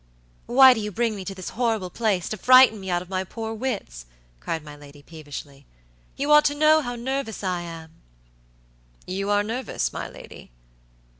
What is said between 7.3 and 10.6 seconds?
I am." "You are nervous, my lady?"